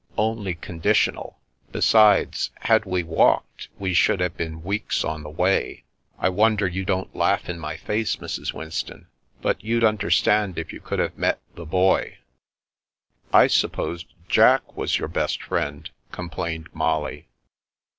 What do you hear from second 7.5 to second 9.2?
my face, Mrs. Winston,